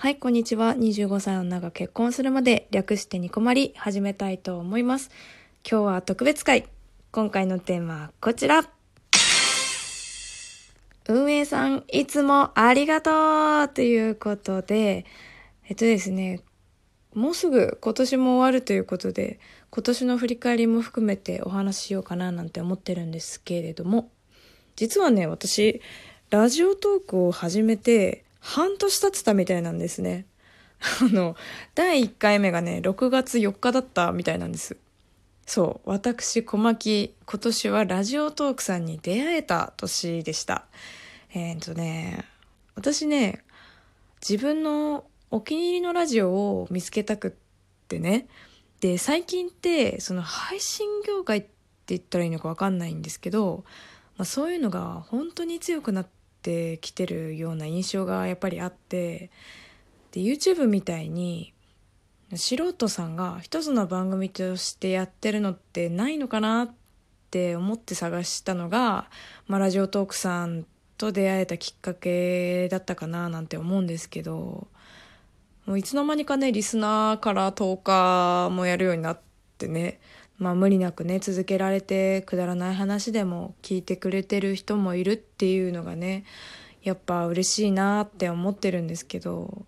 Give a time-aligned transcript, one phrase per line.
[0.00, 0.74] はい、こんにちは。
[0.74, 5.10] 25歳の女が結婚するまで略してニコマリ始めたいと思います。
[5.70, 6.66] 今日は特別会。
[7.12, 8.64] 今回のテーマはこちら。
[11.06, 15.04] 運営さん、いつもありがとうということで、
[15.68, 16.40] えっとですね、
[17.12, 19.38] もうすぐ今年も終わるということで、
[19.68, 24.10] 今年の振り返りも含めてお話ししようかななんて思ってるんですけれども、
[24.76, 25.82] 実はね、私、
[26.30, 30.26] ラジオトークを始めて半年経ってたみたいなんですね。
[30.80, 31.36] あの、
[31.74, 34.76] 第1回目がね、6月4日だったみたいなんです。
[35.46, 40.64] そう、私、小牧、今年はラジオトークさんに出会えた年でした。
[41.34, 42.24] えー、っとね、
[42.74, 43.44] 私ね、
[44.26, 47.32] 自分のお気に入りのラジオを見つけたくっ
[47.88, 48.26] てね。
[48.80, 51.48] で、最近って、その配信業界って
[51.88, 53.64] 言ったらいいのかわかんないんですけど、
[54.16, 59.30] まあ、そういうのが本当に強くなってきてるような印象がやっぱりあって
[60.12, 61.52] で YouTube みたいに
[62.36, 66.70] 素人さんが一つの番組としてやってるのってないのかなっ
[67.30, 69.08] て思って探したのが、
[69.46, 70.64] まあ、ラジオトークさん
[70.96, 74.68] と出会えたきっかけだったかななんて思うんですけど
[75.66, 79.20] もういつの間にかねリスナーから10日もやるようになっ
[79.58, 80.00] てね
[80.40, 86.24] まあ無理なくね続けられてくだらない話でも聞いてくれてる人もいるっていうのがね
[86.82, 89.66] やっぱ嬉しいなって思ってるんですけど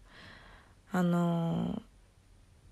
[0.90, 1.82] あの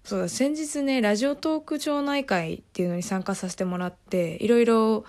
[0.03, 5.05] そうだ先日ねラジオトーク町内会っていうのに参加させてもらっていろいろ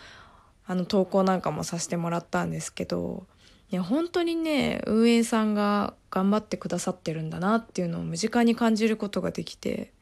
[0.67, 3.25] あの投稿なんかもさせてもらったんですけど
[3.71, 9.93] いや本当にね運営さんが頑張ってくださってるんだなっていうのを身近に感じることができて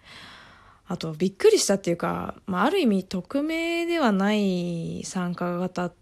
[0.92, 5.94] あとびっくりしたっていうか、まあ、ある意味匿名ではない参加型っ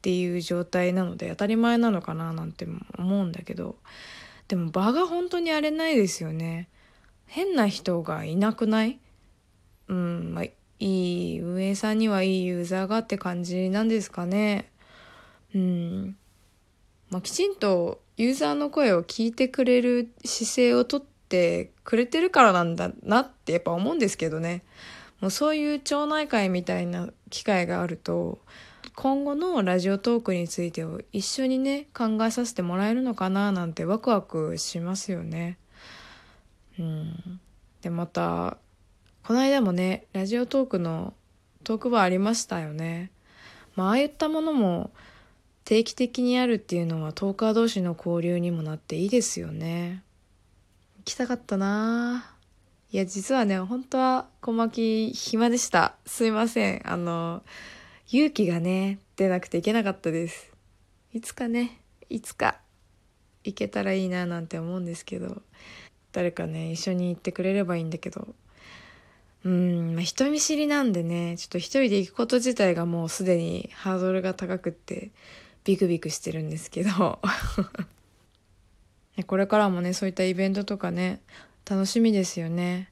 [0.00, 2.66] ていう状態なので当たり前なのかななんて
[2.96, 3.76] 思うんだけど
[4.46, 6.68] でも場が本当に荒れないですよね。
[7.26, 9.00] 変な人がいなくない？
[9.88, 10.54] うんまあい
[11.34, 14.70] い運営さんにはいいユーザーがって感じなんですかね。
[15.52, 16.16] うん。
[17.10, 24.62] まあきちんとユーザーの声を聞いてくれる姿勢をとってってくれてるからなんだなってやっぱ思うんですけどね。
[25.20, 28.38] もうそういう町内会みたいな機会があると
[28.94, 35.58] 今後のラジオトークについてを一緒にね考えさせてもらえるのかななんてワクワクしますよね。
[36.78, 37.40] うん。
[37.82, 38.56] でまた
[39.24, 41.12] この間もねラジオトークの
[41.62, 43.10] トークバーありましたよね。
[43.76, 44.90] まああいったものも
[45.64, 50.02] 定期的にあるっていうのはトーカー同士の交流にもなっていいですよね。
[51.08, 52.36] きたかったな
[52.90, 55.94] いや、実はね、本当は小牧暇でした。
[56.06, 56.82] すいません。
[56.90, 57.42] あの、
[58.10, 60.52] 勇気がね、出なくていけなかったです。
[61.12, 61.80] いつかね、
[62.10, 62.58] いつか
[63.44, 65.42] 行けたらいいななんて思うんですけど、
[66.12, 68.28] 誰かね、一緒に行ってくれればいいんだけど、
[69.44, 75.10] うん、まあ、人見知りなんでね、ちょっと一人で行くこと自体がもうすでにハードルが高くって、
[75.64, 77.18] ビクビクしてるんですけど、
[79.24, 81.20] これからもねそういったイベントとかね
[81.68, 82.90] 楽しみですよね。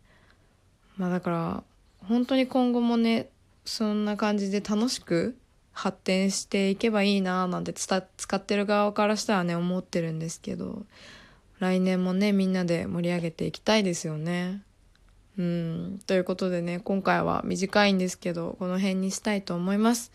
[0.96, 1.64] まあだから
[2.08, 3.28] 本当に今後もね
[3.64, 5.36] そんな感じで楽しく
[5.72, 10.86] 発展していけばいいななんて使ってる側からしたらね思ってるんですけど
[11.58, 14.62] 来年もねみんなで盛り上げていきたいですよね。
[15.38, 16.00] うん。
[16.06, 20.12] ということでね今回は短いんですけどこの辺にしたいと思います、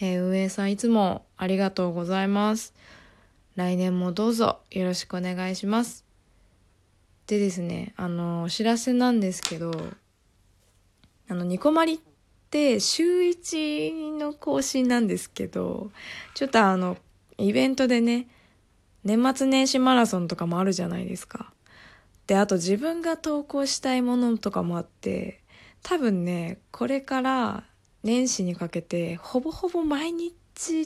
[0.00, 2.74] えー、運営さんいつもありがとうございます。
[3.56, 6.04] 来年もどうぞよろしくお願いします。
[7.26, 9.72] でですね、あの、お知らせなんですけど、
[11.28, 11.98] あの、ニコマリっ
[12.50, 15.90] て週1の更新なんですけど、
[16.34, 16.98] ちょっとあの、
[17.38, 18.28] イベントでね、
[19.04, 21.50] 年末年始マラソンとかもあるじゃないですか。
[22.26, 25.40] で、あと自分が投稿したいものとかもあって、
[25.82, 27.64] 多分ね、これから
[28.02, 30.34] 年始にかけて、ほぼほぼ毎日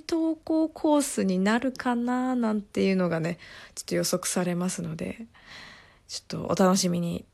[0.00, 3.38] 投稿コースになるかななんていうのがね
[3.74, 5.26] ちょっと予測されますので
[6.08, 7.24] ちょっとお楽しみに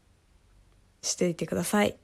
[1.02, 1.96] していてください。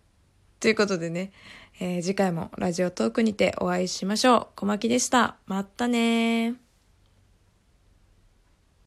[0.60, 1.32] ということでね、
[1.80, 4.46] えー、次回もラジオトークにてお会いしましょう。
[4.56, 5.36] 小牧でした。
[5.46, 6.61] またね